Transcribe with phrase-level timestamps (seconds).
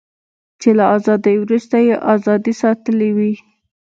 [0.61, 3.33] چې له ازادۍ وروسته یې ازادي ساتلې وي.